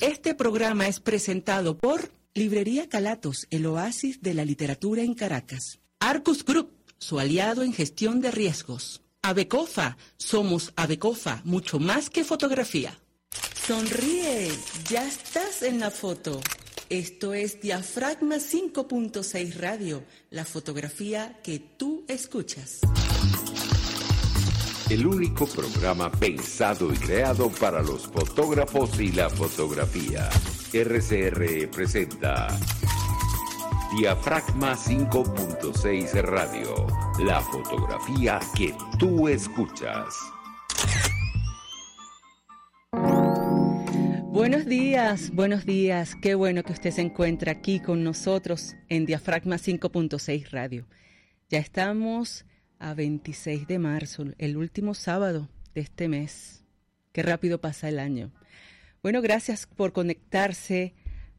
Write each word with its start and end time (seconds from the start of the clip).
Este 0.00 0.34
programa 0.34 0.86
es 0.86 1.00
presentado 1.00 1.76
por 1.76 2.12
Librería 2.32 2.88
Calatos, 2.88 3.48
el 3.50 3.66
oasis 3.66 4.22
de 4.22 4.32
la 4.32 4.44
literatura 4.44 5.02
en 5.02 5.14
Caracas. 5.14 5.80
Arcus 5.98 6.44
Group, 6.44 6.70
su 6.98 7.18
aliado 7.18 7.62
en 7.62 7.72
gestión 7.72 8.20
de 8.20 8.30
riesgos. 8.30 9.02
Abecofa, 9.22 9.96
somos 10.16 10.72
Abecofa, 10.76 11.42
mucho 11.44 11.80
más 11.80 12.10
que 12.10 12.22
fotografía. 12.22 12.96
Sonríe, 13.66 14.50
ya 14.88 15.04
estás 15.04 15.62
en 15.62 15.80
la 15.80 15.90
foto. 15.90 16.40
Esto 16.90 17.34
es 17.34 17.60
Diafragma 17.60 18.36
5.6 18.36 19.54
Radio, 19.54 20.04
la 20.30 20.44
fotografía 20.44 21.40
que 21.42 21.58
tú 21.58 22.04
escuchas. 22.06 22.80
El 24.90 25.06
único 25.06 25.46
programa 25.46 26.10
pensado 26.10 26.90
y 26.90 26.96
creado 26.96 27.50
para 27.50 27.82
los 27.82 28.06
fotógrafos 28.06 28.98
y 28.98 29.12
la 29.12 29.28
fotografía. 29.28 30.30
RCR 30.72 31.68
presenta 31.70 32.48
Diafragma 33.94 34.74
5.6 34.74 36.22
Radio, 36.22 36.86
la 37.22 37.38
fotografía 37.42 38.40
que 38.56 38.74
tú 38.98 39.28
escuchas. 39.28 40.16
Buenos 44.32 44.64
días, 44.64 45.30
buenos 45.34 45.66
días. 45.66 46.16
Qué 46.22 46.34
bueno 46.34 46.62
que 46.62 46.72
usted 46.72 46.92
se 46.92 47.02
encuentra 47.02 47.52
aquí 47.52 47.80
con 47.80 48.02
nosotros 48.02 48.74
en 48.88 49.04
Diafragma 49.04 49.56
5.6 49.56 50.48
Radio. 50.50 50.86
Ya 51.50 51.58
estamos 51.58 52.46
a 52.78 52.94
26 52.94 53.66
de 53.66 53.78
marzo, 53.78 54.24
el 54.38 54.56
último 54.56 54.94
sábado 54.94 55.48
de 55.74 55.80
este 55.80 56.08
mes. 56.08 56.64
Qué 57.12 57.22
rápido 57.22 57.60
pasa 57.60 57.88
el 57.88 57.98
año. 57.98 58.30
Bueno, 59.02 59.22
gracias 59.22 59.66
por 59.66 59.92
conectarse 59.92 60.94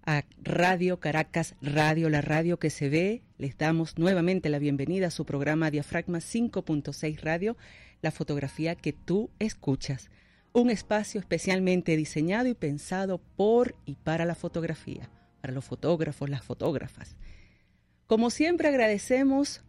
a 0.05 0.23
Radio 0.41 0.99
Caracas 0.99 1.55
Radio, 1.61 2.09
la 2.09 2.21
radio 2.21 2.57
que 2.57 2.69
se 2.69 2.89
ve. 2.89 3.21
Les 3.37 3.57
damos 3.57 3.97
nuevamente 3.97 4.49
la 4.49 4.59
bienvenida 4.59 5.07
a 5.07 5.11
su 5.11 5.25
programa 5.25 5.71
Diafragma 5.71 6.19
5.6 6.19 7.21
Radio, 7.21 7.57
la 8.01 8.11
fotografía 8.11 8.75
que 8.75 8.93
tú 8.93 9.29
escuchas. 9.39 10.09
Un 10.51 10.69
espacio 10.69 11.19
especialmente 11.19 11.95
diseñado 11.95 12.47
y 12.47 12.55
pensado 12.55 13.19
por 13.35 13.75
y 13.85 13.95
para 13.95 14.25
la 14.25 14.35
fotografía, 14.35 15.09
para 15.41 15.53
los 15.53 15.65
fotógrafos, 15.65 16.29
las 16.29 16.43
fotógrafas. 16.43 17.15
Como 18.07 18.31
siempre 18.31 18.69
agradecemos 18.69 19.61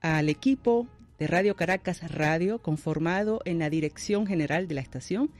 al 0.00 0.30
equipo 0.30 0.88
de 1.22 1.28
Radio 1.28 1.54
Caracas 1.54 2.02
Radio, 2.10 2.58
conformado 2.60 3.42
en 3.44 3.60
la 3.60 3.70
dirección 3.70 4.26
general 4.26 4.66
de 4.66 4.74
la 4.74 4.80
estación, 4.80 5.30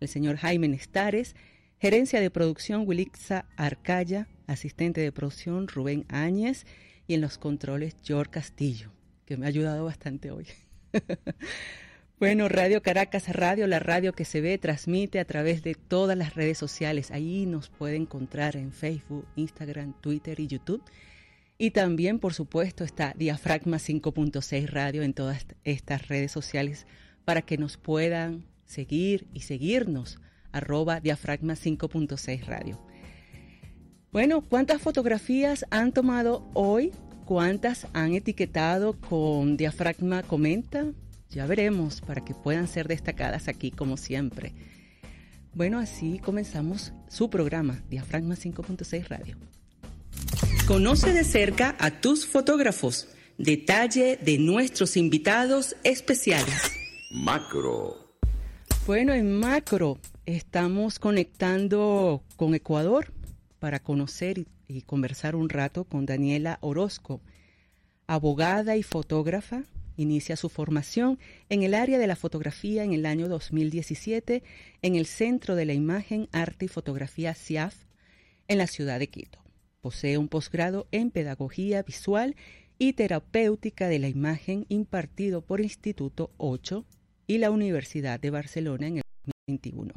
el 0.00 0.08
señor 0.08 0.38
Jaime 0.38 0.66
Nestares, 0.66 1.36
gerencia 1.78 2.22
de 2.22 2.30
producción 2.30 2.84
Wilixa 2.86 3.44
Arcaya, 3.54 4.28
asistente 4.46 5.02
de 5.02 5.12
producción 5.12 5.68
Rubén 5.68 6.06
Áñez 6.08 6.64
y 7.06 7.12
en 7.12 7.20
los 7.20 7.36
controles 7.36 7.96
George 8.02 8.30
Castillo, 8.30 8.92
que 9.26 9.36
me 9.36 9.44
ha 9.44 9.50
ayudado 9.50 9.84
bastante 9.84 10.30
hoy. 10.30 10.46
bueno, 12.18 12.48
Radio 12.48 12.80
Caracas 12.80 13.28
Radio, 13.28 13.66
la 13.66 13.78
radio 13.78 14.14
que 14.14 14.24
se 14.24 14.40
ve, 14.40 14.56
transmite 14.56 15.20
a 15.20 15.26
través 15.26 15.62
de 15.62 15.74
todas 15.74 16.16
las 16.16 16.34
redes 16.34 16.56
sociales. 16.56 17.10
Ahí 17.10 17.44
nos 17.44 17.68
puede 17.68 17.96
encontrar 17.96 18.56
en 18.56 18.72
Facebook, 18.72 19.26
Instagram, 19.36 19.92
Twitter 20.00 20.40
y 20.40 20.46
YouTube. 20.46 20.82
Y 21.58 21.70
también, 21.70 22.18
por 22.18 22.34
supuesto, 22.34 22.84
está 22.84 23.14
Diafragma 23.16 23.78
5.6 23.78 24.66
Radio 24.68 25.02
en 25.02 25.14
todas 25.14 25.46
estas 25.64 26.08
redes 26.08 26.30
sociales 26.30 26.86
para 27.24 27.42
que 27.42 27.56
nos 27.56 27.76
puedan 27.78 28.44
seguir 28.66 29.26
y 29.32 29.40
seguirnos, 29.40 30.18
arroba 30.52 31.00
Diafragma 31.00 31.54
5.6 31.54 32.44
Radio. 32.44 32.78
Bueno, 34.12 34.42
¿cuántas 34.42 34.82
fotografías 34.82 35.64
han 35.70 35.92
tomado 35.92 36.48
hoy? 36.54 36.92
¿Cuántas 37.24 37.86
han 37.92 38.14
etiquetado 38.14 38.94
con 39.00 39.56
Diafragma 39.56 40.22
Comenta? 40.22 40.86
Ya 41.30 41.46
veremos 41.46 42.00
para 42.02 42.24
que 42.24 42.34
puedan 42.34 42.68
ser 42.68 42.86
destacadas 42.86 43.48
aquí 43.48 43.70
como 43.70 43.96
siempre. 43.96 44.52
Bueno, 45.54 45.78
así 45.78 46.18
comenzamos 46.18 46.92
su 47.08 47.30
programa, 47.30 47.82
Diafragma 47.88 48.36
5.6 48.36 49.08
Radio. 49.08 49.36
Conoce 50.66 51.12
de 51.12 51.22
cerca 51.22 51.76
a 51.78 51.92
tus 51.92 52.26
fotógrafos. 52.26 53.06
Detalle 53.38 54.16
de 54.16 54.36
nuestros 54.38 54.96
invitados 54.96 55.76
especiales. 55.84 56.72
Macro. 57.12 58.16
Bueno, 58.84 59.14
en 59.14 59.38
Macro 59.38 60.00
estamos 60.24 60.98
conectando 60.98 62.24
con 62.34 62.56
Ecuador 62.56 63.12
para 63.60 63.78
conocer 63.78 64.44
y, 64.66 64.82
conversar 64.82 65.36
un 65.36 65.50
rato 65.50 65.84
con 65.84 66.04
Daniela 66.04 66.58
Orozco, 66.62 67.20
abogada 68.08 68.76
y 68.76 68.82
fotógrafa. 68.82 69.62
Inicia 69.96 70.34
su 70.34 70.48
formación 70.48 71.20
en 71.48 71.62
el 71.62 71.74
área 71.74 72.00
de 72.00 72.08
la 72.08 72.16
fotografía 72.16 72.82
en 72.82 72.92
el 72.92 73.06
año 73.06 73.28
2017 73.28 74.42
en 74.82 74.96
el 74.96 75.06
Centro 75.06 75.54
de 75.54 75.64
la 75.64 75.74
Imagen, 75.74 76.28
Arte 76.32 76.64
y 76.64 76.68
Fotografía 76.68 77.36
CIAF 77.36 77.76
en 78.48 78.58
la 78.58 78.66
ciudad 78.66 78.98
de 78.98 79.06
Quito. 79.06 79.45
Posee 79.86 80.18
un 80.18 80.26
posgrado 80.26 80.88
en 80.90 81.12
Pedagogía 81.12 81.80
Visual 81.84 82.34
y 82.76 82.94
Terapéutica 82.94 83.86
de 83.86 84.00
la 84.00 84.08
Imagen 84.08 84.66
impartido 84.68 85.42
por 85.42 85.60
Instituto 85.60 86.32
8 86.38 86.84
y 87.28 87.38
la 87.38 87.52
Universidad 87.52 88.18
de 88.18 88.30
Barcelona 88.30 88.88
en 88.88 88.96
el 88.96 89.02
2021. 89.46 89.94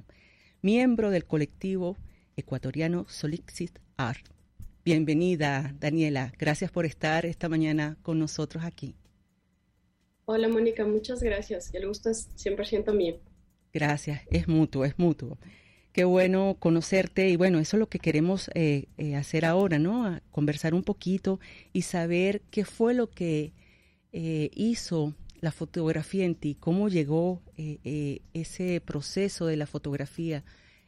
Miembro 0.61 1.09
del 1.09 1.25
colectivo 1.25 1.97
ecuatoriano 2.37 3.07
Solixit 3.09 3.79
Art. 3.97 4.27
Bienvenida, 4.85 5.73
Daniela. 5.79 6.33
Gracias 6.37 6.69
por 6.69 6.85
estar 6.85 7.25
esta 7.25 7.49
mañana 7.49 7.97
con 8.03 8.19
nosotros 8.19 8.65
aquí. 8.65 8.93
Hola, 10.25 10.49
Mónica. 10.49 10.85
Muchas 10.85 11.23
gracias. 11.23 11.73
El 11.73 11.87
gusto 11.87 12.11
es 12.11 12.29
100% 12.37 12.93
mío. 12.93 13.19
Gracias. 13.73 14.21
Es 14.29 14.47
mutuo, 14.47 14.85
es 14.85 14.99
mutuo. 14.99 15.39
Qué 15.91 16.03
bueno 16.03 16.55
conocerte 16.59 17.29
y 17.29 17.35
bueno, 17.35 17.59
eso 17.59 17.75
es 17.75 17.79
lo 17.79 17.89
que 17.89 17.97
queremos 17.97 18.51
eh, 18.53 18.85
eh, 18.97 19.15
hacer 19.15 19.43
ahora, 19.43 19.79
¿no? 19.79 20.19
conversar 20.31 20.75
un 20.75 20.83
poquito 20.83 21.39
y 21.73 21.81
saber 21.81 22.41
qué 22.51 22.63
fue 22.63 22.93
lo 22.93 23.09
que 23.09 23.53
eh, 24.13 24.51
hizo 24.53 25.15
la 25.41 25.51
fotografía 25.51 26.25
en 26.25 26.35
ti, 26.35 26.55
cómo 26.59 26.89
llegó 26.89 27.41
ese 27.55 28.81
proceso 28.81 29.45
de 29.45 29.55
la 29.55 29.65
fotografía 29.65 30.43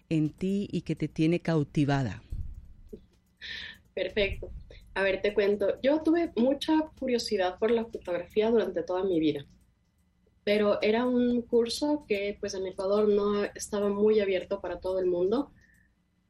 en 0.10 0.30
ti 0.30 0.68
y 0.72 0.82
que 0.82 0.96
te 0.96 1.08
tiene 1.08 1.40
cautivada. 1.40 2.22
Perfecto. 3.94 4.52
A 4.94 5.04
ver, 5.04 5.22
te 5.22 5.34
cuento. 5.34 5.80
Yo 5.82 6.02
tuve 6.02 6.32
mucha 6.36 6.74
curiosidad 7.00 7.58
por 7.60 7.72
la 7.72 7.86
fotografía 7.86 8.50
durante 8.52 8.84
toda 8.84 9.06
mi 9.06 9.22
vida 9.22 9.46
pero 10.54 10.82
era 10.82 11.06
un 11.06 11.44
curso 11.44 12.04
que 12.10 12.36
pues 12.38 12.56
en 12.56 12.68
Ecuador 12.68 13.08
no 13.08 13.46
estaba 13.56 13.88
muy 13.88 14.20
abierto 14.20 14.60
para 14.60 14.82
todo 14.82 15.00
el 15.00 15.06
mundo. 15.06 15.54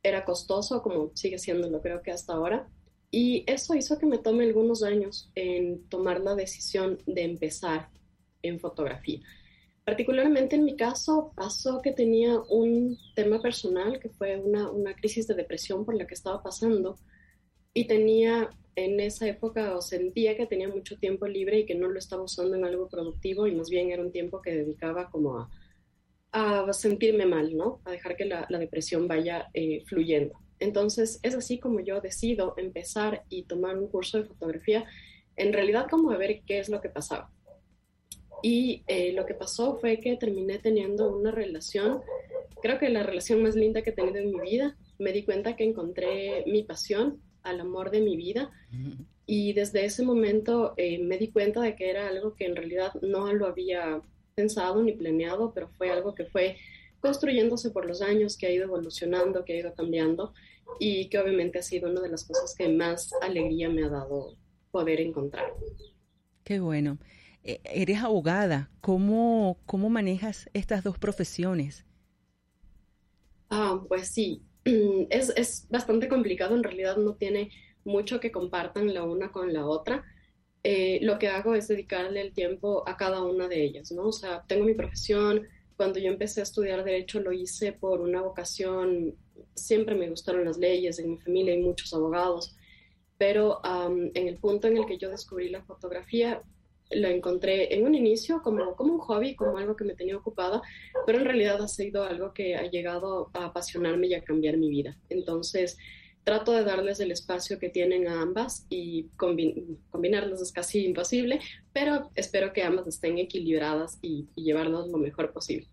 Era 0.03 0.25
costoso, 0.25 0.83
como 0.83 1.09
sigue 1.15 1.39
siendo, 1.39 1.81
creo 1.81 2.03
que 2.03 2.11
hasta 2.11 2.33
ahora. 2.33 2.69
Y 3.09 3.43
eso 3.47 3.73
hizo 3.73 3.97
que 3.97 4.05
me 4.05 4.19
tome 4.19 4.43
algunos 4.43 4.83
años 4.83 5.31
en 5.33 5.89
tomar 5.89 6.21
la 6.21 6.35
decisión 6.35 6.99
de 7.07 7.23
empezar 7.23 7.89
en 8.43 8.59
fotografía. 8.59 9.21
Particularmente 9.85 10.55
en 10.55 10.65
mi 10.65 10.75
caso 10.75 11.33
pasó 11.35 11.81
que 11.81 11.91
tenía 11.91 12.41
un 12.41 12.99
tema 13.15 13.41
personal 13.41 13.99
que 13.99 14.09
fue 14.09 14.37
una, 14.37 14.69
una 14.69 14.93
crisis 14.93 15.25
de 15.25 15.33
depresión 15.33 15.83
por 15.83 15.95
la 15.95 16.05
que 16.05 16.13
estaba 16.13 16.43
pasando 16.43 16.99
y 17.73 17.87
tenía 17.87 18.51
en 18.75 18.99
esa 18.99 19.27
época 19.27 19.79
sentía 19.81 20.35
que 20.37 20.47
tenía 20.47 20.69
mucho 20.69 20.97
tiempo 20.97 21.27
libre 21.27 21.59
y 21.59 21.65
que 21.65 21.75
no 21.75 21.87
lo 21.89 21.99
estaba 21.99 22.23
usando 22.23 22.55
en 22.55 22.65
algo 22.65 22.87
productivo 22.87 23.47
y 23.47 23.55
más 23.55 23.69
bien 23.69 23.91
era 23.91 24.01
un 24.01 24.11
tiempo 24.11 24.41
que 24.41 24.55
dedicaba 24.55 25.09
como 25.09 25.39
a, 25.39 25.49
a 26.31 26.73
sentirme 26.73 27.25
mal, 27.25 27.55
¿no? 27.55 27.81
A 27.85 27.91
dejar 27.91 28.15
que 28.15 28.25
la, 28.25 28.45
la 28.49 28.59
depresión 28.59 29.07
vaya 29.07 29.49
eh, 29.53 29.83
fluyendo. 29.85 30.35
Entonces 30.59 31.19
es 31.23 31.35
así 31.35 31.59
como 31.59 31.79
yo 31.79 32.01
decido 32.01 32.53
empezar 32.57 33.23
y 33.29 33.43
tomar 33.43 33.77
un 33.77 33.87
curso 33.87 34.19
de 34.19 34.25
fotografía, 34.25 34.85
en 35.35 35.53
realidad 35.53 35.87
como 35.89 36.11
a 36.11 36.17
ver 36.17 36.41
qué 36.45 36.59
es 36.59 36.69
lo 36.69 36.81
que 36.81 36.89
pasaba. 36.89 37.31
Y 38.43 38.83
eh, 38.87 39.11
lo 39.13 39.25
que 39.25 39.33
pasó 39.33 39.77
fue 39.79 39.99
que 39.99 40.17
terminé 40.17 40.59
teniendo 40.59 41.15
una 41.15 41.31
relación, 41.31 42.01
creo 42.61 42.79
que 42.79 42.89
la 42.89 43.03
relación 43.03 43.43
más 43.43 43.55
linda 43.55 43.81
que 43.81 43.91
he 43.91 43.93
tenido 43.93 44.17
en 44.17 44.31
mi 44.31 44.39
vida. 44.39 44.77
Me 44.99 45.11
di 45.11 45.23
cuenta 45.23 45.55
que 45.55 45.63
encontré 45.63 46.43
mi 46.45 46.63
pasión 46.63 47.21
al 47.43 47.59
amor 47.59 47.91
de 47.91 48.01
mi 48.01 48.17
vida. 48.17 48.51
Y 49.25 49.53
desde 49.53 49.85
ese 49.85 50.03
momento 50.03 50.73
eh, 50.77 50.99
me 50.99 51.17
di 51.17 51.29
cuenta 51.29 51.61
de 51.61 51.75
que 51.75 51.89
era 51.89 52.07
algo 52.07 52.35
que 52.35 52.45
en 52.45 52.55
realidad 52.55 52.93
no 53.01 53.31
lo 53.33 53.47
había 53.47 54.01
pensado 54.35 54.83
ni 54.83 54.93
planeado, 54.93 55.53
pero 55.53 55.69
fue 55.69 55.91
algo 55.91 56.15
que 56.15 56.25
fue 56.25 56.57
construyéndose 56.99 57.71
por 57.71 57.85
los 57.85 58.01
años, 58.01 58.37
que 58.37 58.47
ha 58.47 58.51
ido 58.51 58.65
evolucionando, 58.65 59.43
que 59.43 59.53
ha 59.53 59.59
ido 59.59 59.73
cambiando 59.73 60.33
y 60.79 61.09
que 61.09 61.19
obviamente 61.19 61.59
ha 61.59 61.63
sido 61.63 61.89
una 61.89 62.01
de 62.01 62.09
las 62.09 62.25
cosas 62.25 62.55
que 62.55 62.69
más 62.69 63.11
alegría 63.21 63.69
me 63.69 63.83
ha 63.83 63.89
dado 63.89 64.37
poder 64.71 65.01
encontrar. 65.01 65.53
Qué 66.43 66.59
bueno. 66.59 66.97
E, 67.43 67.59
eres 67.65 67.99
abogada. 67.99 68.69
¿Cómo, 68.81 69.57
cómo 69.65 69.89
manejas 69.89 70.49
estas 70.53 70.83
dos 70.83 70.97
profesiones? 70.97 71.85
Ah, 73.49 73.83
pues 73.87 74.07
sí, 74.07 74.43
es, 75.09 75.33
es 75.35 75.67
bastante 75.69 76.07
complicado, 76.07 76.55
en 76.55 76.63
realidad 76.63 76.97
no 76.97 77.15
tiene 77.15 77.51
mucho 77.83 78.19
que 78.19 78.31
compartan 78.31 78.93
la 78.93 79.03
una 79.03 79.31
con 79.31 79.53
la 79.53 79.65
otra. 79.65 80.03
Eh, 80.63 80.99
lo 81.01 81.17
que 81.17 81.27
hago 81.27 81.55
es 81.55 81.67
dedicarle 81.67 82.21
el 82.21 82.33
tiempo 82.33 82.87
a 82.87 82.95
cada 82.95 83.23
una 83.23 83.47
de 83.47 83.63
ellas, 83.63 83.91
¿no? 83.91 84.07
O 84.07 84.11
sea, 84.11 84.43
tengo 84.47 84.63
mi 84.63 84.75
profesión, 84.75 85.47
cuando 85.75 85.99
yo 85.99 86.09
empecé 86.09 86.41
a 86.41 86.43
estudiar 86.43 86.83
derecho 86.83 87.19
lo 87.21 87.31
hice 87.31 87.73
por 87.73 88.01
una 88.01 88.21
vocación, 88.21 89.15
siempre 89.55 89.95
me 89.95 90.09
gustaron 90.09 90.45
las 90.45 90.59
leyes, 90.59 90.99
en 90.99 91.09
mi 91.09 91.17
familia 91.17 91.53
hay 91.53 91.61
muchos 91.61 91.91
abogados, 91.95 92.55
pero 93.17 93.61
en 93.63 94.27
el 94.27 94.37
punto 94.37 94.67
en 94.67 94.77
el 94.77 94.85
que 94.85 94.99
yo 94.99 95.09
descubrí 95.09 95.49
la 95.49 95.63
fotografía, 95.63 96.43
lo 96.93 97.07
encontré 97.07 97.73
en 97.75 97.85
un 97.85 97.95
inicio 97.95 98.41
como, 98.41 98.75
como 98.75 98.93
un 98.93 98.99
hobby, 98.99 99.35
como 99.35 99.57
algo 99.57 99.75
que 99.75 99.83
me 99.83 99.95
tenía 99.95 100.17
ocupada, 100.17 100.61
pero 101.05 101.19
en 101.19 101.25
realidad 101.25 101.61
ha 101.61 101.67
sido 101.67 102.03
algo 102.03 102.33
que 102.33 102.55
ha 102.55 102.69
llegado 102.69 103.29
a 103.33 103.45
apasionarme 103.45 104.07
y 104.07 104.13
a 104.13 104.23
cambiar 104.23 104.57
mi 104.57 104.69
vida. 104.69 104.97
Entonces, 105.09 105.77
trato 106.23 106.51
de 106.51 106.63
darles 106.63 106.99
el 106.99 107.11
espacio 107.11 107.59
que 107.59 107.69
tienen 107.69 108.07
a 108.07 108.21
ambas 108.21 108.65
y 108.69 109.09
combinarlas 109.17 110.41
es 110.41 110.51
casi 110.51 110.85
imposible, 110.85 111.39
pero 111.73 112.11
espero 112.15 112.53
que 112.53 112.63
ambas 112.63 112.87
estén 112.87 113.17
equilibradas 113.17 113.97
y, 114.01 114.27
y 114.35 114.51
lo 114.51 114.97
mejor 114.97 115.31
posible. 115.33 115.67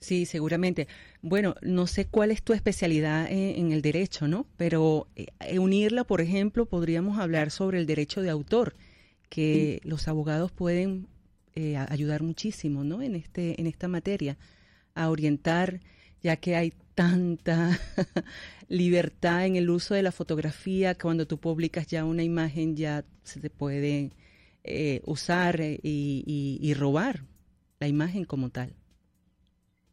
Sí, 0.00 0.26
seguramente. 0.26 0.86
Bueno, 1.22 1.56
no 1.60 1.88
sé 1.88 2.06
cuál 2.06 2.30
es 2.30 2.42
tu 2.42 2.52
especialidad 2.52 3.26
en, 3.30 3.72
el 3.72 3.82
derecho, 3.82 4.28
¿no? 4.28 4.46
Pero 4.56 5.08
eh, 5.16 5.58
unirla, 5.58 6.04
por 6.04 6.20
ejemplo, 6.20 6.66
podríamos 6.66 7.18
hablar 7.18 7.50
sobre 7.50 7.78
el 7.78 7.86
derecho 7.86 8.22
de 8.22 8.30
autor, 8.30 8.76
que 9.28 9.80
los 9.84 10.08
abogados 10.08 10.52
pueden 10.52 11.08
eh, 11.54 11.76
ayudar 11.76 12.22
muchísimo, 12.22 12.84
¿no? 12.84 13.02
En 13.02 13.14
este, 13.14 13.60
en 13.60 13.66
esta 13.66 13.88
materia, 13.88 14.38
a 14.94 15.10
orientar, 15.10 15.80
ya 16.22 16.36
que 16.36 16.56
hay 16.56 16.72
tanta 16.94 17.78
libertad 18.68 19.46
en 19.46 19.56
el 19.56 19.70
uso 19.70 19.94
de 19.94 20.02
la 20.02 20.12
fotografía, 20.12 20.94
cuando 20.94 21.26
tú 21.26 21.38
publicas 21.38 21.86
ya 21.86 22.04
una 22.04 22.24
imagen 22.24 22.76
ya 22.76 23.04
se 23.22 23.40
te 23.40 23.50
puede 23.50 24.12
eh, 24.64 25.00
usar 25.04 25.60
y 25.60 26.74
robar 26.74 27.24
la 27.80 27.88
imagen 27.88 28.24
como 28.24 28.50
tal. 28.50 28.74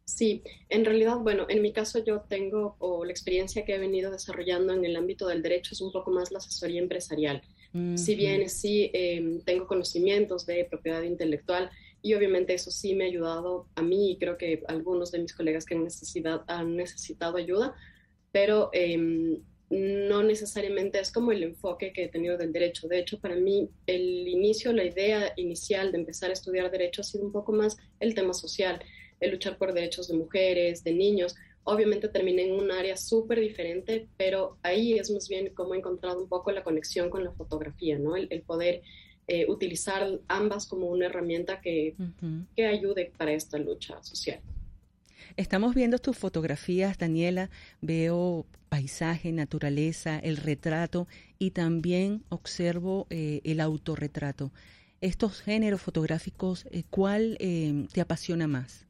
Sí, 0.06 0.44
en 0.68 0.84
realidad, 0.84 1.18
bueno, 1.18 1.46
en 1.48 1.62
mi 1.62 1.72
caso 1.72 2.02
yo 2.04 2.20
tengo, 2.20 2.76
o 2.78 3.04
la 3.04 3.10
experiencia 3.10 3.64
que 3.64 3.74
he 3.74 3.78
venido 3.78 4.12
desarrollando 4.12 4.72
en 4.72 4.84
el 4.84 4.94
ámbito 4.94 5.26
del 5.26 5.42
derecho 5.42 5.74
es 5.74 5.80
un 5.80 5.90
poco 5.90 6.12
más 6.12 6.30
la 6.30 6.38
asesoría 6.38 6.80
empresarial. 6.80 7.42
Si 7.96 8.14
bien 8.14 8.48
sí 8.48 8.90
em, 8.92 9.40
tengo 9.42 9.66
conocimientos 9.66 10.46
de 10.46 10.64
propiedad 10.64 11.02
intelectual 11.02 11.70
y 12.02 12.14
obviamente 12.14 12.54
eso 12.54 12.70
sí 12.70 12.94
me 12.94 13.04
ha 13.04 13.08
ayudado 13.08 13.68
a 13.74 13.82
mí 13.82 14.12
y 14.12 14.18
creo 14.18 14.36
que 14.36 14.62
algunos 14.68 15.10
de 15.10 15.18
mis 15.18 15.34
colegas 15.34 15.64
que 15.64 15.74
han, 15.74 15.84
necesidad, 15.84 16.42
han 16.46 16.76
necesitado 16.76 17.36
ayuda, 17.36 17.74
pero 18.32 18.70
em, 18.72 19.42
no 19.70 20.22
necesariamente 20.22 21.00
es 21.00 21.10
como 21.10 21.32
el 21.32 21.42
enfoque 21.42 21.92
que 21.92 22.04
he 22.04 22.08
tenido 22.08 22.36
del 22.36 22.52
derecho. 22.52 22.86
De 22.86 23.00
hecho, 23.00 23.18
para 23.18 23.34
mí 23.34 23.68
el 23.86 24.28
inicio, 24.28 24.72
la 24.72 24.84
idea 24.84 25.32
inicial 25.36 25.90
de 25.90 25.98
empezar 25.98 26.30
a 26.30 26.34
estudiar 26.34 26.70
derecho 26.70 27.00
ha 27.00 27.04
sido 27.04 27.24
un 27.24 27.32
poco 27.32 27.52
más 27.52 27.76
el 27.98 28.14
tema 28.14 28.32
social 28.32 28.80
el 29.20 29.30
luchar 29.30 29.58
por 29.58 29.72
derechos 29.72 30.08
de 30.08 30.14
mujeres, 30.14 30.84
de 30.84 30.92
niños. 30.92 31.34
Obviamente 31.68 32.06
terminé 32.08 32.44
en 32.44 32.52
un 32.52 32.70
área 32.70 32.96
súper 32.96 33.40
diferente, 33.40 34.06
pero 34.16 34.56
ahí 34.62 34.94
es 34.94 35.10
más 35.10 35.28
bien 35.28 35.52
como 35.52 35.74
he 35.74 35.78
encontrado 35.78 36.22
un 36.22 36.28
poco 36.28 36.52
la 36.52 36.62
conexión 36.62 37.10
con 37.10 37.24
la 37.24 37.32
fotografía, 37.32 37.98
¿no? 37.98 38.14
El, 38.14 38.42
poder 38.42 38.82
eh, 39.26 39.46
utilizar 39.48 40.20
ambas 40.28 40.68
como 40.68 40.86
una 40.86 41.06
herramienta 41.06 41.60
que, 41.60 41.96
que 42.54 42.66
ayude 42.66 43.10
para 43.18 43.32
esta 43.32 43.58
lucha 43.58 44.00
social. 44.04 44.40
Estamos 45.36 45.74
viendo 45.74 45.98
tus 45.98 46.16
fotografías, 46.16 46.98
Daniela. 46.98 47.50
Veo 47.80 48.46
paisaje, 48.68 49.32
naturaleza, 49.32 50.20
el 50.20 50.36
retrato 50.36 51.08
y 51.36 51.50
también 51.50 52.22
observo 52.28 53.08
eh, 53.10 53.40
el 53.42 53.58
autorretrato. 53.58 54.52
Estos 55.00 55.40
géneros 55.40 55.82
fotográficos, 55.82 56.64
eh, 56.70 56.84
¿cuál 56.88 57.36
te 57.92 58.00
apasiona 58.00 58.46
más? 58.46 58.86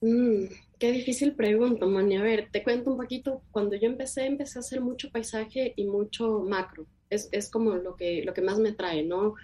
Mm, 0.00 0.44
qué 0.78 0.92
difícil 0.92 1.34
pregunta, 1.34 1.86
Mani. 1.86 2.16
A 2.16 2.22
ver, 2.22 2.48
te 2.50 2.62
cuento 2.62 2.90
un 2.90 2.96
poquito. 2.96 3.42
Cuando 3.50 3.76
yo 3.76 3.86
empecé, 3.86 4.26
empecé 4.26 4.58
a 4.58 4.60
hacer 4.60 4.80
mucho 4.80 5.10
paisaje 5.10 5.72
y 5.76 5.84
mucho 5.84 6.40
macro. 6.40 6.86
Es, 7.10 7.28
es 7.32 7.50
como 7.50 7.74
lo 7.76 7.96
que, 7.96 8.22
lo 8.24 8.34
que 8.34 8.42
más 8.42 8.58
me 8.58 8.72
trae, 8.72 9.02
¿no? 9.02 9.34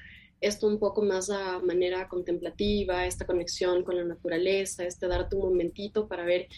Esto 0.40 0.66
un 0.66 0.78
poco 0.78 1.02
más 1.02 1.30
a 1.30 1.60
manera 1.60 2.08
contemplativa, 2.08 3.06
esta 3.06 3.26
conexión 3.26 3.84
con 3.84 3.96
la 3.96 4.04
naturaleza, 4.04 4.84
este 4.84 5.06
darte 5.06 5.36
un 5.36 5.42
momentito 5.42 6.08
para 6.08 6.24
ver 6.24 6.48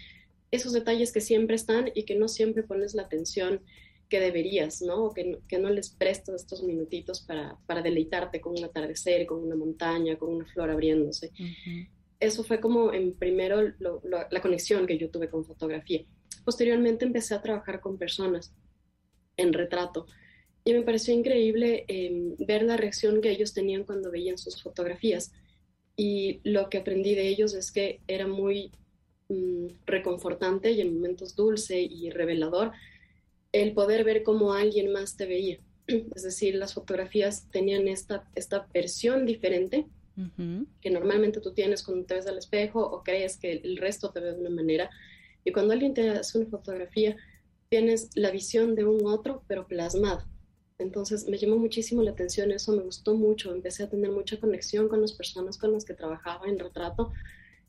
esos 0.51 0.73
detalles 0.73 1.13
que 1.13 1.21
siempre 1.21 1.57
están 1.57 1.91
y 1.95 2.05
que 2.05 2.15
no 2.15 2.29
siempre 2.29 2.63
pones 2.63 2.95
la 2.95 3.03
atención 3.03 3.61
que 4.09 4.21
deberías, 4.21 4.81
¿no? 4.81 5.07
O 5.07 5.15
que, 5.15 5.39
que 5.49 5.59
no 5.59 5.69
les 5.71 5.91
prestas 5.91 6.37
estos 6.37 6.63
minutitos 6.63 7.21
para, 7.23 7.59
para, 7.67 7.83
deleitarte 7.83 8.41
con 8.41 8.57
un 8.57 8.65
atardecer, 8.65 9.27
con 9.27 9.43
una 9.43 9.57
montaña, 9.57 10.17
con 10.17 10.31
una 10.31 10.47
flor 10.47 10.71
abriéndose 10.71 11.31
eso 12.21 12.45
fue 12.45 12.61
como 12.61 12.93
en 12.93 13.13
primero 13.15 13.73
la 13.79 14.41
conexión 14.41 14.87
que 14.87 14.99
yo 14.99 15.11
tuve 15.11 15.29
con 15.29 15.45
fotografía. 15.45 16.05
Posteriormente 16.45 17.05
empecé 17.05 17.35
a 17.35 17.43
trabajar 17.43 17.81
con 17.81 17.99
personas 17.99 18.53
en 19.37 19.53
retrato 19.53 20.07
y 20.65 20.73
me 20.73 20.83
pareció 20.83 21.13
increíble 21.13 21.85
em, 21.89 22.37
ver 22.39 22.63
la 22.63 22.77
reacción 22.77 23.21
que 23.21 23.31
ellos 23.31 23.53
tenían 23.53 23.85
cuando 23.85 24.11
veían 24.11 24.39
sus 24.39 24.63
fotografías. 24.63 25.33
Y 25.97 26.41
lo 26.43 26.71
que 26.71 26.79
aprendí 26.79 27.15
de 27.15 27.29
ellos 27.29 27.55
es 27.55 27.71
que 27.71 28.01
era 28.09 28.27
muy 28.27 28.73
mm, 29.29 29.67
reconfortante 29.87 30.73
y 30.73 30.81
en 30.81 30.95
momentos 30.95 31.37
dulce 31.37 31.81
y 31.81 32.11
revelador 32.11 32.73
el 33.53 33.73
poder 33.73 34.05
ver 34.05 34.23
cómo 34.23 34.55
alguien 34.55 34.91
más 34.91 35.17
te 35.17 35.27
veía. 35.27 35.59
Es 35.87 36.23
decir, 36.23 36.55
las 36.55 36.75
fotografías 36.75 37.49
tenían 37.51 37.87
esta, 37.87 38.29
esta 38.35 38.67
versión 38.73 39.27
diferente 39.27 39.87
que 40.81 40.91
normalmente 40.91 41.41
tú 41.41 41.53
tienes 41.53 41.83
cuando 41.83 42.07
te 42.07 42.15
ves 42.15 42.27
al 42.27 42.39
espejo 42.39 42.81
o 42.81 43.03
crees 43.03 43.37
que 43.37 43.53
el 43.53 43.77
resto 43.77 44.11
te 44.11 44.21
ve 44.21 44.33
de 44.33 44.41
una 44.41 44.51
manera. 44.51 44.91
Y 45.45 45.53
cuando 45.53 45.73
alguien 45.73 45.95
te 45.95 46.11
hace 46.11 46.39
una 46.39 46.49
fotografía, 46.49 47.17
tienes 47.69 48.11
la 48.15 48.31
visión 48.31 48.75
de 48.75 48.85
un 48.85 49.07
otro, 49.07 49.43
pero 49.49 49.67
plasmada. 49.67 50.27
Entonces 50.79 51.29
me 51.29 51.39
llamó 51.39 51.57
muchísimo 51.57 52.03
la 52.03 52.13
atención 52.13 52.51
eso, 52.51 52.73
me 52.73 52.83
gustó 52.83 53.15
mucho, 53.15 53.53
empecé 53.53 53.85
a 53.85 53.89
tener 53.89 54.11
mucha 54.11 54.39
conexión 54.39 54.89
con 54.89 55.01
las 55.01 55.13
personas 55.13 55.57
con 55.57 55.73
las 55.73 55.85
que 55.85 55.95
trabajaba 55.95 56.47
en 56.47 56.59
retrato 56.59 57.13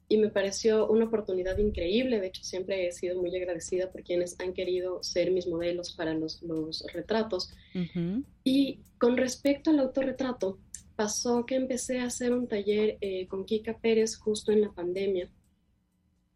y 0.08 0.18
me 0.18 0.30
pareció 0.30 0.88
una 0.88 1.06
oportunidad 1.06 1.58
increíble. 1.58 2.20
De 2.20 2.28
hecho, 2.28 2.44
siempre 2.44 2.88
he 2.88 2.92
sido 2.92 3.20
muy 3.20 3.36
agradecida 3.36 3.92
por 3.92 4.04
quienes 4.04 4.40
han 4.40 4.54
querido 4.54 5.02
ser 5.02 5.32
mis 5.32 5.48
modelos 5.48 5.94
para 5.94 6.14
los, 6.14 6.42
los 6.44 6.86
retratos. 6.94 7.52
Y 8.44 8.80
con 9.00 9.18
respecto 9.18 9.72
al 9.72 9.80
autorretrato, 9.80 10.60
pasó 10.96 11.46
que 11.46 11.56
empecé 11.56 12.00
a 12.00 12.06
hacer 12.06 12.34
un 12.34 12.48
taller 12.48 12.98
eh, 13.02 13.28
con 13.28 13.46
Kika 13.46 13.78
Pérez 13.78 14.18
justo 14.18 14.52
en 14.52 14.62
la 14.62 14.72
pandemia. 14.72 15.30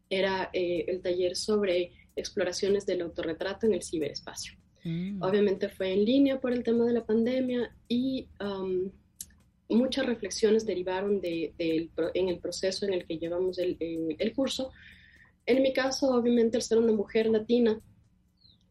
Era 0.09 0.49
eh, 0.53 0.85
el 0.87 1.01
taller 1.01 1.35
sobre 1.35 1.93
exploraciones 2.15 2.85
del 2.85 3.01
autorretrato 3.01 3.65
en 3.65 3.73
el 3.73 3.83
ciberespacio. 3.83 4.53
Mm. 4.83 5.21
Obviamente 5.21 5.69
fue 5.69 5.93
en 5.93 6.05
línea 6.05 6.39
por 6.39 6.53
el 6.53 6.63
tema 6.63 6.85
de 6.85 6.93
la 6.93 7.05
pandemia 7.05 7.75
y 7.87 8.27
um, 8.39 8.89
muchas 9.69 10.05
reflexiones 10.05 10.65
derivaron 10.65 11.21
de, 11.21 11.53
en 11.57 12.29
el 12.29 12.39
proceso 12.39 12.85
en 12.85 12.93
el 12.93 13.05
que 13.05 13.17
llevamos 13.17 13.57
el, 13.59 13.77
el, 13.79 14.33
curso. 14.33 14.71
En 15.45 15.61
mi 15.61 15.73
caso, 15.73 16.09
obviamente, 16.09 16.57
el 16.57 16.63
ser 16.63 16.77
una 16.79 16.93
mujer 16.93 17.27
latina, 17.27 17.79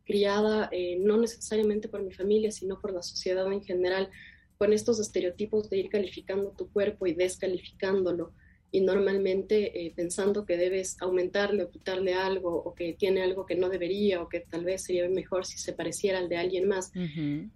criada 0.04 0.68
eh, 0.72 0.96
no 0.98 1.18
necesariamente 1.18 1.88
por 1.88 2.02
mi 2.02 2.12
familia, 2.12 2.50
sino 2.50 2.80
por 2.80 2.92
la 2.92 3.02
sociedad 3.02 3.50
en 3.52 3.62
general, 3.62 4.10
con 4.58 4.72
estos 4.72 4.98
estereotipos 4.98 5.70
de 5.70 5.78
ir 5.78 5.88
calificando 5.88 6.50
tu 6.50 6.70
cuerpo 6.70 7.06
y 7.06 7.14
descalificándolo 7.14 8.32
y 8.70 8.80
normalmente 8.82 9.86
eh, 9.86 9.92
pensando 9.94 10.44
que 10.44 10.56
debes 10.56 11.00
aumentarle 11.00 11.62
o 11.62 11.70
quitarle 11.70 12.14
algo 12.14 12.54
o 12.54 12.74
que 12.74 12.92
tiene 12.92 13.22
algo 13.22 13.46
que 13.46 13.54
no 13.54 13.70
debería 13.70 14.20
o 14.20 14.28
que 14.28 14.40
tal 14.40 14.64
vez 14.64 14.82
sería 14.82 15.08
mejor 15.08 15.46
si 15.46 15.58
se 15.58 15.72
pareciera 15.72 16.18
al 16.18 16.28
de 16.28 16.36
alguien 16.36 16.68
más, 16.68 16.92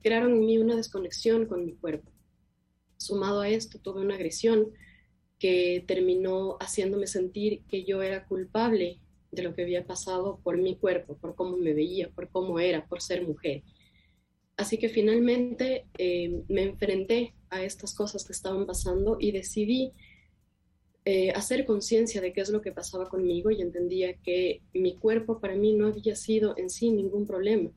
crearon 0.02 0.32
en 0.32 0.40
mí 0.40 0.58
una 0.58 0.76
desconexión 0.76 1.46
con 1.46 1.66
mi 1.66 1.74
cuerpo. 1.74 2.10
Sumado 2.96 3.40
a 3.40 3.48
esto, 3.48 3.78
tuve 3.78 4.00
una 4.00 4.14
agresión 4.14 4.68
que 5.38 5.84
terminó 5.86 6.56
haciéndome 6.60 7.08
sentir 7.08 7.62
que 7.68 7.84
yo 7.84 8.00
era 8.00 8.24
culpable 8.26 9.00
de 9.32 9.42
lo 9.42 9.54
que 9.54 9.62
había 9.62 9.84
pasado 9.84 10.38
por 10.42 10.56
mi 10.56 10.76
cuerpo, 10.76 11.16
por 11.16 11.34
cómo 11.34 11.56
me 11.56 11.74
veía, 11.74 12.08
por 12.10 12.30
cómo 12.30 12.60
era, 12.60 12.86
por 12.86 13.02
ser 13.02 13.26
mujer. 13.26 13.64
Así 14.56 14.78
que 14.78 14.88
finalmente 14.88 15.86
eh, 15.98 16.42
me 16.48 16.62
enfrenté 16.62 17.34
a 17.50 17.62
estas 17.64 17.94
cosas 17.94 18.24
que 18.24 18.32
estaban 18.32 18.66
pasando 18.66 19.16
y 19.18 19.32
decidí 19.32 19.92
eh, 21.04 21.32
hacer 21.32 21.66
conciencia 21.66 22.20
de 22.20 22.32
qué 22.32 22.42
es 22.42 22.50
lo 22.50 22.62
que 22.62 22.70
pasaba 22.70 23.08
conmigo 23.08 23.50
y 23.50 23.60
entendía 23.60 24.14
que 24.18 24.62
mi 24.72 24.96
cuerpo 24.96 25.40
para 25.40 25.56
mí 25.56 25.72
no 25.72 25.88
había 25.88 26.14
sido 26.14 26.56
en 26.56 26.70
sí 26.70 26.92
ningún 26.92 27.26
problema. 27.26 27.70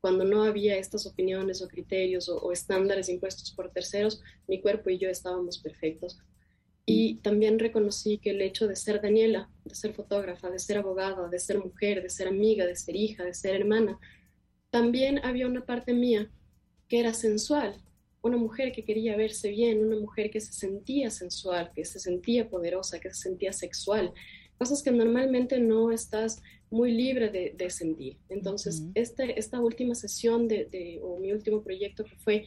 Cuando 0.00 0.24
no 0.24 0.42
había 0.42 0.76
estas 0.76 1.06
opiniones 1.06 1.62
o 1.62 1.68
criterios 1.68 2.28
o, 2.28 2.50
estándares 2.50 3.08
impuestos 3.08 3.52
por 3.52 3.70
terceros, 3.70 4.20
mi 4.48 4.60
cuerpo 4.60 4.90
y 4.90 4.98
yo 4.98 5.08
estábamos 5.08 5.58
perfectos. 5.58 6.18
Y 6.84 7.16
también 7.16 7.58
reconocí 7.58 8.18
que 8.18 8.30
el 8.30 8.40
hecho 8.40 8.66
de 8.66 8.76
ser 8.76 9.00
Daniela, 9.00 9.48
de 9.64 9.74
ser 9.74 9.92
fotógrafa, 9.94 10.50
de 10.50 10.58
ser 10.58 10.78
abogada, 10.78 11.28
de 11.28 11.38
ser 11.38 11.58
mujer, 11.58 12.02
de 12.02 12.10
ser 12.10 12.28
amiga, 12.28 12.66
de 12.66 12.76
ser 12.76 12.96
hija, 12.96 13.24
de 13.24 13.34
ser 13.34 13.54
hermana, 13.54 13.98
también 14.76 15.24
había 15.24 15.46
una 15.46 15.64
parte 15.64 15.94
mía 15.94 16.30
que 16.86 17.00
era 17.00 17.14
sensual, 17.14 17.82
una 18.20 18.36
mujer 18.36 18.72
que 18.72 18.84
quería 18.84 19.16
verse 19.16 19.48
bien, 19.48 19.82
una 19.82 19.98
mujer 19.98 20.30
que 20.30 20.38
se 20.38 20.52
sentía 20.52 21.10
sensual, 21.10 21.72
que 21.74 21.86
se 21.86 21.98
sentía 21.98 22.50
poderosa, 22.50 23.00
que 23.00 23.08
se 23.08 23.22
sentía 23.22 23.54
sexual, 23.54 24.12
cosas 24.58 24.82
que 24.82 24.90
normalmente 24.90 25.58
no 25.60 25.92
estás 25.92 26.42
muy 26.68 26.92
libre 26.92 27.30
de, 27.30 27.70
sentir. 27.70 28.18
Entonces, 28.28 28.82
este, 28.92 29.40
esta 29.40 29.62
última 29.62 29.94
sesión 29.94 30.46
de, 30.46 31.00
o 31.02 31.18
mi 31.20 31.32
último 31.32 31.62
proyecto 31.62 32.04
que 32.04 32.16
fue 32.16 32.46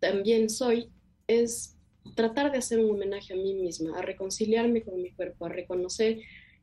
También 0.00 0.48
Soy, 0.48 0.88
es 1.26 1.76
tratar 2.14 2.50
de 2.50 2.56
hacer 2.56 2.78
un 2.78 2.92
homenaje 2.92 3.34
a 3.34 3.36
mí 3.36 3.52
misma, 3.52 3.98
a 3.98 4.00
reconciliarme 4.00 4.80
con 4.80 5.02
mi 5.02 5.10
cuerpo, 5.10 5.44
a 5.44 5.50
reconocer 5.50 6.20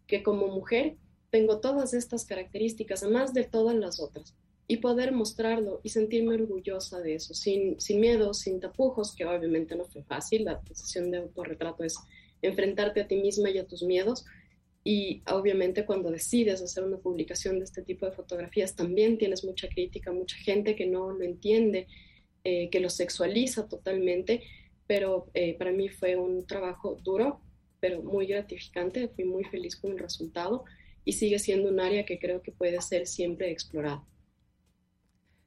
que 0.08 0.24
como 0.24 0.48
mujer 0.48 0.98
tengo 1.30 1.60
todas 1.60 1.94
estas 1.94 2.26
características, 2.26 3.04
además 3.04 3.36
de 3.36 3.44
todas 3.44 3.76
las 3.76 4.00
otras, 4.00 4.34
y 4.68 4.78
poder 4.78 5.12
mostrarlo 5.12 5.80
y 5.84 5.90
sentirme 5.90 6.36
orgullosa 6.36 7.00
de 7.00 7.16
eso, 7.16 7.34
sin, 7.34 7.80
sin 7.80 8.00
miedo, 8.00 8.34
sin 8.34 8.60
tapujos, 8.60 9.16
que 9.16 9.26
obviamente 9.26 9.76
no 9.76 9.86
fue 9.86 10.04
fácil, 10.04 10.46
la 10.46 10.62
sesión 10.74 11.12
de 11.12 11.18
autorretrato 11.20 11.84
es 11.84 11.98
enfrentarte 12.42 13.02
a 13.02 13.08
ti 13.08 13.16
misma 13.18 13.50
y 13.52 13.60
a 13.60 13.68
tus 13.68 13.84
miedos, 13.84 14.26
y 14.84 15.24
obviamente 15.32 15.86
cuando 15.86 16.12
decides 16.12 16.62
hacer 16.62 16.84
una 16.84 16.98
publicación 16.98 17.58
de 17.58 17.66
este 17.66 17.82
tipo 17.82 18.06
de 18.06 18.12
fotografías, 18.12 18.76
también 18.76 19.18
tienes 19.18 19.44
mucha 19.44 19.68
crítica, 19.68 20.12
mucha 20.12 20.38
gente 20.38 20.76
que 20.76 20.86
no 20.86 21.12
lo 21.12 21.24
entiende, 21.24 21.88
eh, 22.44 22.70
que 22.70 22.80
lo 22.80 22.90
sexualiza 22.90 23.68
totalmente, 23.68 24.44
pero 24.88 25.28
eh, 25.34 25.56
para 25.58 25.72
mí 25.72 25.90
fue 25.90 26.16
un 26.16 26.46
trabajo 26.46 27.00
duro, 27.04 27.42
pero 27.80 28.04
muy 28.04 28.28
gratificante, 28.28 29.08
fui 29.10 29.26
muy 29.26 29.44
feliz 29.44 29.76
con 29.76 29.92
el 29.92 30.00
resultado 30.00 30.64
y 31.04 31.14
sigue 31.14 31.40
siendo 31.40 31.70
un 31.70 31.80
área 31.80 32.06
que 32.06 32.20
creo 32.20 32.42
que 32.42 32.52
puede 32.52 32.80
ser 32.82 33.08
siempre 33.08 33.52
explorada. 33.52 34.04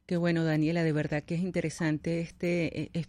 Qué 0.08 0.16
bueno, 0.16 0.42
Daniela, 0.42 0.82
de 0.82 0.92
verdad 0.92 1.22
que 1.22 1.36
es 1.36 1.42
interesante 1.42 2.20
este 2.20 2.98
eh, 2.98 3.04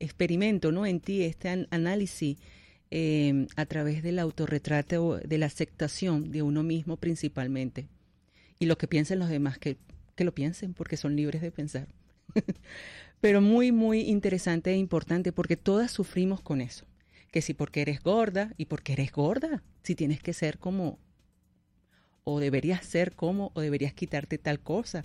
experimento, 0.00 0.72
¿no? 0.72 0.84
En 0.84 0.98
ti, 0.98 1.22
este 1.22 1.66
análisis 1.70 2.38
Em, 2.90 3.48
a 3.56 3.66
través 3.66 4.04
del 4.04 4.20
autorretrato, 4.20 5.18
de 5.18 5.38
la 5.38 5.46
aceptación 5.46 6.30
de 6.30 6.42
uno 6.42 6.62
mismo 6.62 6.96
principalmente. 6.96 7.88
Y 8.60 8.66
lo 8.66 8.78
que 8.78 8.86
piensen 8.86 9.18
los 9.18 9.28
demás, 9.28 9.58
que, 9.58 9.76
que 10.14 10.24
lo 10.24 10.32
piensen, 10.32 10.72
porque 10.72 10.96
son 10.96 11.16
libres 11.16 11.42
de 11.42 11.50
pensar. 11.50 11.88
Pero 13.20 13.40
muy, 13.40 13.72
muy 13.72 14.02
interesante 14.02 14.70
e 14.70 14.76
importante, 14.76 15.32
porque 15.32 15.56
todas 15.56 15.90
sufrimos 15.90 16.40
con 16.40 16.60
eso. 16.60 16.86
Que 17.32 17.42
si 17.42 17.54
porque 17.54 17.82
eres 17.82 18.00
gorda, 18.00 18.54
y 18.56 18.66
porque 18.66 18.92
eres 18.92 19.10
gorda, 19.10 19.64
si 19.82 19.96
tienes 19.96 20.22
que 20.22 20.32
ser 20.32 20.58
como, 20.58 21.00
o 22.22 22.38
deberías 22.38 22.86
ser 22.86 23.16
como, 23.16 23.50
o 23.54 23.60
deberías 23.60 23.94
quitarte 23.94 24.38
tal 24.38 24.60
cosa. 24.60 25.04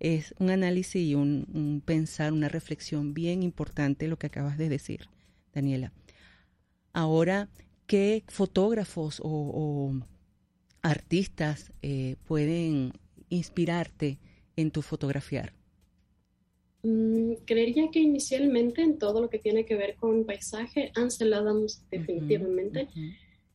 Es 0.00 0.34
un 0.38 0.50
análisis 0.50 1.02
y 1.02 1.14
un, 1.14 1.46
un 1.54 1.82
pensar, 1.84 2.32
una 2.32 2.48
reflexión 2.48 3.14
bien 3.14 3.42
importante 3.42 4.08
lo 4.08 4.18
que 4.18 4.26
acabas 4.26 4.58
de 4.58 4.68
decir, 4.68 5.08
Daniela. 5.54 5.92
Ahora, 6.92 7.48
¿qué 7.86 8.22
fotógrafos 8.28 9.20
o, 9.22 9.94
artistas 10.82 11.72
eh, 11.82 12.16
pueden 12.26 12.92
inspirarte 13.28 14.18
en 14.56 14.70
tu 14.70 14.82
fotografiar? 14.82 15.52
Mm, 16.82 17.34
creería 17.46 17.90
que 17.90 18.00
inicialmente 18.00 18.82
en 18.82 18.98
todo 18.98 19.20
lo 19.20 19.30
que 19.30 19.38
tiene 19.38 19.64
que 19.64 19.76
ver 19.76 19.94
con 19.96 20.24
paisaje, 20.24 20.90
Ansel 20.96 21.32
Adams 21.32 21.84
definitivamente. 21.90 22.88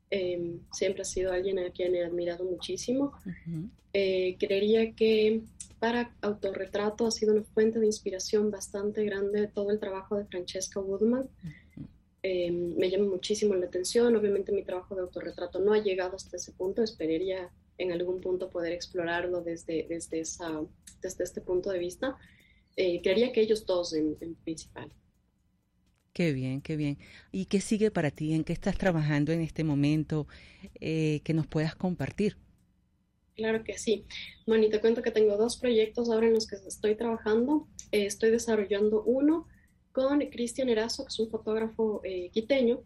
Em, 0.10 0.60
siempre 0.72 1.02
ha 1.02 1.06
sido 1.06 1.34
alguien 1.34 1.60
a 1.60 1.70
quien 1.72 1.96
he 1.96 2.04
admirado 2.04 2.46
muchísimo. 2.46 3.14
Eh, 3.94 4.38
creería 4.40 4.94
que 4.94 5.42
para 5.80 6.16
autorretrato 6.22 7.06
ha 7.06 7.12
sido 7.12 7.34
una 7.34 7.44
fuente 7.44 7.80
de 7.80 7.86
inspiración 7.86 8.50
bastante 8.50 9.04
grande 9.06 9.48
todo 9.48 9.72
el 9.72 9.80
trabajo 9.80 10.16
de 10.16 10.26
Francesca 10.26 10.80
Woodman. 10.80 11.30
Eh, 12.24 12.52
me 12.52 12.90
llama 12.90 13.06
muchísimo 13.06 13.54
la 13.56 13.68
atención. 13.68 14.16
Obviamente 14.16 14.52
mi 14.52 14.64
trabajo 14.64 14.96
de 14.96 15.02
autorretrato 15.02 15.60
no 15.60 15.74
ha 15.74 15.80
llegado 15.80 16.16
hasta 16.16 16.38
ese 16.38 16.52
punto. 16.52 16.82
Esperaría 16.82 17.52
en 17.78 17.92
algún 17.92 18.22
punto 18.22 18.50
poder 18.50 18.74
explorarlo 18.74 19.42
desde, 19.42 19.86
desde, 19.88 20.22
esa, 20.22 20.62
desde 21.02 21.24
este 21.24 21.42
punto 21.42 21.70
de 21.70 21.80
vista. 21.80 22.18
Eh, 22.76 23.02
creería 23.02 23.32
que 23.32 23.42
ellos 23.42 23.66
dos 23.66 23.94
en, 23.94 24.16
principal. 24.44 24.92
Qué 26.18 26.34
bien, 26.34 26.62
qué 26.62 26.76
bien. 26.78 26.98
¿Y 27.32 27.46
qué 27.46 27.62
sigue 27.62 27.92
para 27.92 28.10
ti? 28.10 28.34
¿En 28.34 28.44
qué 28.44 28.52
estás 28.52 28.76
trabajando 28.76 29.32
en 29.32 29.40
este 29.40 29.64
momento 29.64 30.26
eh, 30.82 31.22
que 31.24 31.36
nos 31.36 31.46
puedas 31.46 31.76
compartir? 31.76 32.38
Claro 33.36 33.64
que 33.64 33.78
sí. 33.78 34.04
Moni, 34.48 34.68
te 34.68 34.82
cuento 34.82 35.04
que 35.04 35.12
tengo 35.12 35.38
dos 35.38 35.58
proyectos 35.58 36.10
ahora 36.10 36.26
en 36.26 36.34
los 36.34 36.48
que 36.48 36.56
estoy 36.56 36.96
trabajando. 36.96 37.68
estoy 37.92 38.32
desarrollando 38.32 39.04
uno 39.04 39.48
con 39.92 40.22
Cristian 40.32 40.70
Erazo, 40.70 41.04
que 41.04 41.10
es 41.10 41.20
un 41.20 41.30
fotógrafo 41.30 42.02
eh, 42.04 42.32
quiteño. 42.32 42.82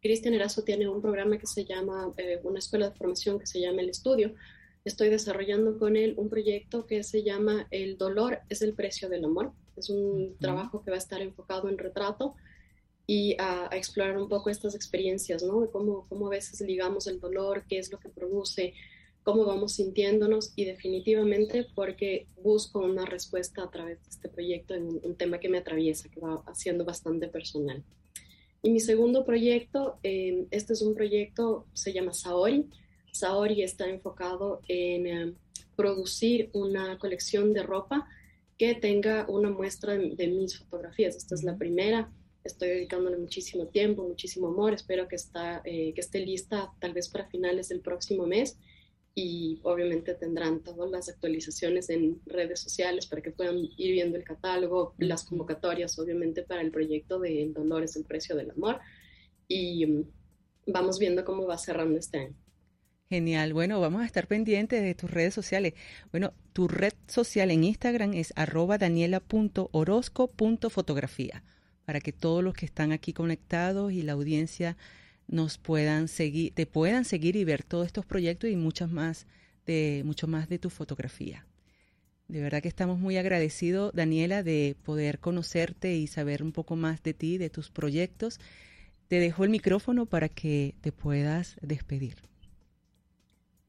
Cristian 0.00 0.34
Erazo 0.34 0.62
tiene 0.62 0.86
un 0.86 1.02
programa 1.02 1.36
que 1.36 1.48
se 1.48 1.64
llama, 1.64 2.12
eh, 2.16 2.38
una 2.44 2.60
escuela 2.60 2.90
de 2.90 2.96
formación 2.96 3.40
que 3.40 3.46
se 3.46 3.60
llama 3.60 3.82
El 3.82 3.88
Estudio. 3.88 4.36
Estoy 4.84 5.08
desarrollando 5.08 5.80
con 5.80 5.96
él 5.96 6.14
un 6.16 6.30
proyecto 6.30 6.86
que 6.86 7.02
se 7.02 7.24
llama 7.24 7.66
El 7.72 7.98
dolor 7.98 8.38
es 8.50 8.62
el 8.62 8.72
precio 8.74 9.08
del 9.08 9.24
amor. 9.24 9.52
Es 9.76 9.90
un 9.90 10.36
trabajo 10.38 10.82
que 10.82 10.90
va 10.90 10.96
a 10.96 10.98
estar 10.98 11.20
enfocado 11.20 11.68
en 11.68 11.78
retrato 11.78 12.34
y 13.06 13.36
a, 13.38 13.68
a, 13.70 13.76
explorar 13.76 14.16
un 14.16 14.28
poco 14.28 14.50
estas 14.50 14.74
experiencias, 14.74 15.42
¿no? 15.42 15.60
De 15.60 15.70
cómo, 15.70 16.06
cómo 16.08 16.28
a 16.28 16.30
veces 16.30 16.60
ligamos 16.60 17.06
el 17.06 17.20
dolor, 17.20 17.64
qué 17.68 17.78
es 17.78 17.92
lo 17.92 17.98
que 17.98 18.08
produce, 18.08 18.74
cómo 19.24 19.46
vamos 19.46 19.72
sintiéndonos 19.72 20.52
y 20.54 20.66
definitivamente 20.66 21.66
porque 21.74 22.26
busco 22.42 22.80
una 22.80 23.06
respuesta 23.06 23.64
a 23.64 23.70
través 23.70 24.02
de 24.02 24.10
este 24.10 24.28
proyecto 24.28 24.74
en 24.74 25.00
un, 25.02 25.16
tema 25.16 25.40
que 25.40 25.48
me 25.48 25.58
atraviesa, 25.58 26.10
que 26.10 26.20
va 26.20 26.42
haciendo 26.46 26.84
bastante 26.84 27.26
personal. 27.28 27.82
Y 28.62 28.70
mi 28.70 28.80
segundo 28.80 29.24
proyecto, 29.24 29.98
eh, 30.02 30.46
este 30.50 30.74
es 30.74 30.82
un 30.82 30.94
proyecto, 30.94 31.66
se 31.72 31.92
llama 31.92 32.12
Saori. 32.12 32.68
Saori 33.12 33.62
está 33.62 33.88
enfocado 33.88 34.60
en 34.68 35.06
eh, 35.06 35.32
producir 35.74 36.50
una 36.52 36.98
colección 36.98 37.54
de 37.54 37.62
ropa 37.62 38.06
que 38.58 38.74
tenga 38.74 39.26
una 39.28 39.50
muestra 39.50 39.94
de, 39.94 40.28
mis 40.28 40.58
fotografías. 40.58 41.16
Esta 41.16 41.34
es 41.34 41.42
la 41.42 41.56
primera. 41.56 42.10
Estoy 42.44 42.68
dedicándole 42.68 43.16
muchísimo 43.16 43.66
tiempo, 43.66 44.06
muchísimo 44.06 44.48
amor. 44.48 44.74
Espero 44.74 45.08
que, 45.08 45.16
está, 45.16 45.62
eh, 45.64 45.92
que 45.94 46.00
esté 46.00 46.20
lista 46.20 46.72
tal 46.80 46.92
vez 46.92 47.08
para 47.08 47.26
finales 47.26 47.68
del 47.68 47.80
próximo 47.80 48.26
mes 48.26 48.58
y 49.14 49.60
obviamente 49.62 50.14
tendrán 50.14 50.62
todas 50.62 50.90
las 50.90 51.08
actualizaciones 51.08 51.88
en 51.88 52.20
redes 52.26 52.60
sociales 52.60 53.06
para 53.06 53.22
que 53.22 53.30
puedan 53.30 53.58
ir 53.58 53.92
viendo 53.92 54.16
el 54.16 54.24
catálogo, 54.24 54.94
las 54.98 55.24
convocatorias 55.24 55.96
obviamente 55.98 56.42
para 56.42 56.62
el 56.62 56.72
proyecto 56.72 57.20
de 57.20 57.42
El 57.42 57.54
dolor 57.54 57.84
es 57.84 57.94
el 57.94 58.04
precio 58.04 58.34
del 58.34 58.50
amor 58.50 58.80
y 59.46 59.86
mm, 59.86 60.04
vamos 60.66 60.98
viendo 60.98 61.24
cómo 61.24 61.46
va 61.46 61.58
cerrando 61.58 61.98
este 61.98 62.18
año. 62.18 62.43
Genial. 63.10 63.52
Bueno, 63.52 63.80
vamos 63.80 64.02
a 64.02 64.06
estar 64.06 64.26
pendientes 64.26 64.82
de 64.82 64.94
tus 64.94 65.10
redes 65.10 65.34
sociales. 65.34 65.74
Bueno, 66.10 66.32
tu 66.52 66.68
red 66.68 66.94
social 67.06 67.50
en 67.50 67.64
Instagram 67.64 68.14
es 68.14 68.32
arroba 68.34 68.78
daniela.orozco.fotografía 68.78 71.42
para 71.84 72.00
que 72.00 72.12
todos 72.12 72.42
los 72.42 72.54
que 72.54 72.66
están 72.66 72.92
aquí 72.92 73.12
conectados 73.12 73.92
y 73.92 74.02
la 74.02 74.12
audiencia 74.12 74.76
nos 75.28 75.58
puedan 75.58 76.08
seguir, 76.08 76.52
te 76.54 76.66
puedan 76.66 77.04
seguir 77.04 77.36
y 77.36 77.44
ver 77.44 77.62
todos 77.62 77.86
estos 77.86 78.06
proyectos 78.06 78.50
y 78.50 78.56
muchas 78.56 78.90
más 78.90 79.26
de, 79.66 80.02
mucho 80.04 80.26
más 80.26 80.48
de 80.48 80.58
tu 80.58 80.70
fotografía. 80.70 81.46
De 82.28 82.40
verdad 82.40 82.62
que 82.62 82.68
estamos 82.68 82.98
muy 82.98 83.18
agradecidos, 83.18 83.92
Daniela, 83.94 84.42
de 84.42 84.76
poder 84.82 85.18
conocerte 85.18 85.94
y 85.94 86.06
saber 86.06 86.42
un 86.42 86.52
poco 86.52 86.74
más 86.74 87.02
de 87.02 87.12
ti, 87.12 87.36
de 87.36 87.50
tus 87.50 87.70
proyectos. 87.70 88.40
Te 89.08 89.20
dejo 89.20 89.44
el 89.44 89.50
micrófono 89.50 90.06
para 90.06 90.30
que 90.30 90.74
te 90.80 90.90
puedas 90.90 91.56
despedir. 91.60 92.16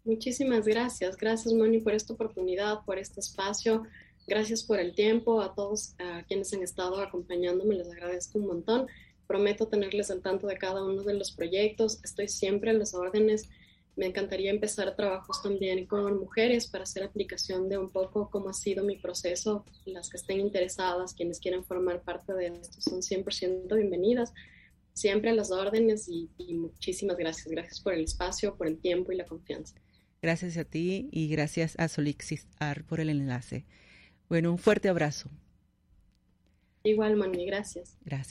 Muchísimas 0.05 0.67
gracias. 0.67 1.17
Gracias, 1.17 1.51
Moni, 1.51 1.79
por 1.79 1.95
esta 1.95 2.13
oportunidad, 2.13 2.85
por 2.85 2.99
este 2.99 3.19
espacio. 3.19 3.87
Gracias 4.27 4.61
por 4.61 4.79
el 4.79 4.93
tiempo. 4.93 5.41
A 5.41 5.55
todos 5.55 5.95
a 5.97 6.23
quienes 6.27 6.53
han 6.53 6.61
estado 6.61 7.01
acompañándome, 7.01 7.73
les 7.73 7.89
agradezco 7.89 8.37
un 8.37 8.45
montón. 8.45 8.87
Prometo 9.25 9.67
tenerles 9.67 10.11
al 10.11 10.21
tanto 10.21 10.45
de 10.45 10.59
cada 10.59 10.85
uno 10.85 11.01
de 11.01 11.15
los 11.15 11.31
proyectos. 11.31 11.99
Estoy 12.03 12.27
siempre 12.27 12.69
en 12.69 12.77
las 12.77 12.93
órdenes. 12.93 13.49
Me 13.95 14.05
encantaría 14.05 14.51
empezar 14.51 14.95
trabajos 14.95 15.41
también 15.41 15.87
con 15.87 16.19
mujeres 16.19 16.67
para 16.67 16.83
hacer 16.83 17.01
aplicación 17.01 17.67
de 17.67 17.79
un 17.79 17.89
poco 17.89 18.29
cómo 18.29 18.49
ha 18.49 18.53
sido 18.53 18.83
mi 18.83 18.97
proceso. 18.97 19.65
Las 19.85 20.11
que 20.11 20.17
estén 20.17 20.39
interesadas, 20.39 21.15
quienes 21.15 21.39
quieran 21.39 21.65
formar 21.65 22.03
parte 22.03 22.31
de 22.33 22.47
esto, 22.47 22.79
son 22.79 23.01
100% 23.01 23.75
bienvenidas. 23.75 24.33
Siempre 24.93 25.31
a 25.31 25.33
las 25.33 25.49
órdenes 25.49 26.07
y, 26.07 26.29
muchísimas 26.53 27.17
gracias. 27.17 27.47
Gracias 27.47 27.81
por 27.81 27.93
el 27.93 28.03
espacio, 28.03 28.55
por 28.55 28.67
el 28.67 28.77
tiempo 28.77 29.11
y 29.11 29.15
la 29.15 29.25
confianza. 29.25 29.75
Gracias 30.25 30.57
a 30.57 30.63
ti 30.63 31.07
y 31.11 31.27
gracias 31.27 31.75
a 31.77 31.87
Solixis 31.87 32.47
Art 32.57 32.83
por 32.83 32.99
el 32.99 33.09
enlace. 33.09 33.63
Bueno, 34.27 34.49
un 34.49 34.57
fuerte 34.57 34.89
abrazo. 34.89 35.29
Igual, 36.83 37.15
Mani, 37.15 37.45
gracias. 37.45 37.95
Gracias. 38.03 38.23